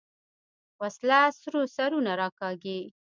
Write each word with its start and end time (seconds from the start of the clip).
وسله 0.81 1.21
سرونه 1.75 2.11
راکاږي 2.21 2.79